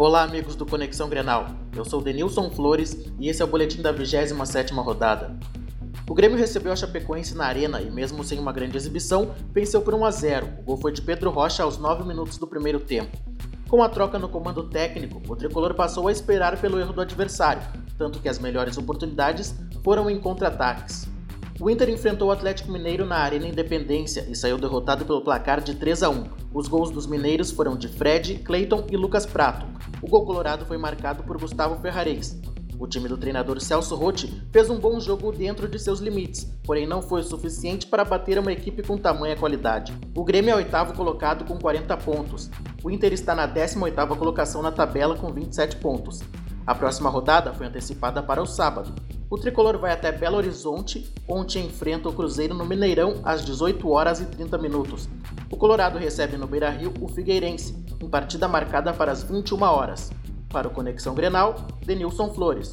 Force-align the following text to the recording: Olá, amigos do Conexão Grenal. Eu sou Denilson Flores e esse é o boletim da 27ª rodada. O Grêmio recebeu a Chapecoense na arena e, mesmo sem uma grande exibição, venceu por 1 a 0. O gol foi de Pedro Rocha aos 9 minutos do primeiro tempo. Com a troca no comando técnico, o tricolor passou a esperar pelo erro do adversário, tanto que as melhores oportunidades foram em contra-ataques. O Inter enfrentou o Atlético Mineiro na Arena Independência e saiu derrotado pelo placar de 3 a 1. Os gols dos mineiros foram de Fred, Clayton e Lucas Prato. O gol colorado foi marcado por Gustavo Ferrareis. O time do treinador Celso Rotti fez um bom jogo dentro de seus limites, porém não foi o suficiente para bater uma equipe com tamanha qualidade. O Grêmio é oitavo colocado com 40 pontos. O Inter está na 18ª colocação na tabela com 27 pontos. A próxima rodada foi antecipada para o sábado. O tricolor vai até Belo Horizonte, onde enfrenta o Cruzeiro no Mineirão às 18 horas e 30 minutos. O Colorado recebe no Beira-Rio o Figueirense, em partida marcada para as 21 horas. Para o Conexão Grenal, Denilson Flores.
Olá, 0.00 0.22
amigos 0.22 0.56
do 0.56 0.64
Conexão 0.64 1.10
Grenal. 1.10 1.48
Eu 1.76 1.84
sou 1.84 2.00
Denilson 2.00 2.48
Flores 2.48 2.96
e 3.18 3.28
esse 3.28 3.42
é 3.42 3.44
o 3.44 3.48
boletim 3.48 3.82
da 3.82 3.92
27ª 3.92 4.82
rodada. 4.82 5.38
O 6.08 6.14
Grêmio 6.14 6.38
recebeu 6.38 6.72
a 6.72 6.76
Chapecoense 6.76 7.34
na 7.34 7.44
arena 7.44 7.82
e, 7.82 7.90
mesmo 7.90 8.24
sem 8.24 8.38
uma 8.38 8.50
grande 8.50 8.78
exibição, 8.78 9.34
venceu 9.52 9.82
por 9.82 9.92
1 9.92 10.06
a 10.06 10.10
0. 10.10 10.48
O 10.60 10.62
gol 10.62 10.76
foi 10.78 10.90
de 10.90 11.02
Pedro 11.02 11.28
Rocha 11.28 11.64
aos 11.64 11.76
9 11.76 12.08
minutos 12.08 12.38
do 12.38 12.46
primeiro 12.46 12.80
tempo. 12.80 13.14
Com 13.68 13.82
a 13.82 13.90
troca 13.90 14.18
no 14.18 14.30
comando 14.30 14.70
técnico, 14.70 15.20
o 15.28 15.36
tricolor 15.36 15.74
passou 15.74 16.08
a 16.08 16.12
esperar 16.12 16.58
pelo 16.58 16.80
erro 16.80 16.94
do 16.94 17.02
adversário, 17.02 17.60
tanto 17.98 18.20
que 18.20 18.28
as 18.30 18.38
melhores 18.38 18.78
oportunidades 18.78 19.54
foram 19.84 20.08
em 20.08 20.18
contra-ataques. 20.18 21.09
O 21.60 21.68
Inter 21.68 21.90
enfrentou 21.90 22.28
o 22.28 22.32
Atlético 22.32 22.72
Mineiro 22.72 23.04
na 23.04 23.16
Arena 23.16 23.46
Independência 23.46 24.24
e 24.30 24.34
saiu 24.34 24.56
derrotado 24.56 25.04
pelo 25.04 25.20
placar 25.20 25.60
de 25.60 25.74
3 25.74 26.02
a 26.02 26.08
1. 26.08 26.24
Os 26.54 26.66
gols 26.66 26.90
dos 26.90 27.06
mineiros 27.06 27.50
foram 27.50 27.76
de 27.76 27.86
Fred, 27.86 28.36
Clayton 28.36 28.86
e 28.90 28.96
Lucas 28.96 29.26
Prato. 29.26 29.66
O 30.00 30.08
gol 30.08 30.24
colorado 30.24 30.64
foi 30.64 30.78
marcado 30.78 31.22
por 31.22 31.38
Gustavo 31.38 31.78
Ferrareis. 31.82 32.40
O 32.78 32.86
time 32.86 33.10
do 33.10 33.18
treinador 33.18 33.60
Celso 33.60 33.94
Rotti 33.94 34.42
fez 34.50 34.70
um 34.70 34.80
bom 34.80 34.98
jogo 34.98 35.30
dentro 35.32 35.68
de 35.68 35.78
seus 35.78 36.00
limites, 36.00 36.50
porém 36.64 36.86
não 36.86 37.02
foi 37.02 37.20
o 37.20 37.24
suficiente 37.24 37.86
para 37.86 38.06
bater 38.06 38.38
uma 38.38 38.52
equipe 38.52 38.82
com 38.82 38.96
tamanha 38.96 39.36
qualidade. 39.36 39.92
O 40.16 40.24
Grêmio 40.24 40.52
é 40.52 40.56
oitavo 40.56 40.94
colocado 40.94 41.44
com 41.44 41.58
40 41.58 41.94
pontos. 41.98 42.50
O 42.82 42.90
Inter 42.90 43.12
está 43.12 43.34
na 43.34 43.46
18ª 43.46 44.16
colocação 44.16 44.62
na 44.62 44.72
tabela 44.72 45.14
com 45.14 45.30
27 45.30 45.76
pontos. 45.76 46.22
A 46.66 46.74
próxima 46.74 47.10
rodada 47.10 47.52
foi 47.52 47.66
antecipada 47.66 48.22
para 48.22 48.40
o 48.40 48.46
sábado. 48.46 48.94
O 49.30 49.38
tricolor 49.38 49.78
vai 49.78 49.92
até 49.92 50.10
Belo 50.10 50.38
Horizonte, 50.38 51.08
onde 51.28 51.60
enfrenta 51.60 52.08
o 52.08 52.12
Cruzeiro 52.12 52.52
no 52.52 52.66
Mineirão 52.66 53.20
às 53.22 53.44
18 53.44 53.88
horas 53.88 54.20
e 54.20 54.26
30 54.26 54.58
minutos. 54.58 55.08
O 55.48 55.56
Colorado 55.56 56.00
recebe 56.00 56.36
no 56.36 56.48
Beira-Rio 56.48 56.92
o 57.00 57.06
Figueirense, 57.06 57.76
em 58.02 58.08
partida 58.08 58.48
marcada 58.48 58.92
para 58.92 59.12
as 59.12 59.22
21 59.22 59.62
horas. 59.62 60.10
Para 60.48 60.66
o 60.66 60.72
Conexão 60.72 61.14
Grenal, 61.14 61.54
Denilson 61.86 62.34
Flores. 62.34 62.72